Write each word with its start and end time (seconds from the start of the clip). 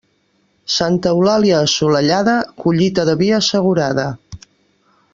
Santa 0.75 1.11
Eulàlia 1.17 1.59
assolellada, 1.67 2.33
collita 2.65 3.07
de 3.11 3.15
vi 3.23 3.31
assegurada. 3.41 4.11